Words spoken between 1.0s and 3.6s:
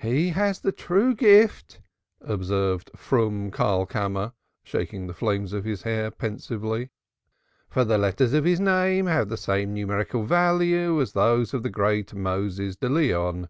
gift," observed Froom